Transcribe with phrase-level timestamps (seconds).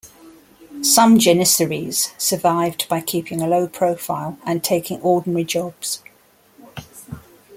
[0.81, 6.01] Some Janissaries survived by keeping a low profile and taking ordinary jobs.